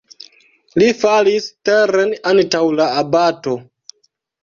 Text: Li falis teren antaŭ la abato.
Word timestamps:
Li 0.83 0.87
falis 1.01 1.51
teren 1.71 2.17
antaŭ 2.33 2.65
la 2.81 2.91
abato. 3.07 3.59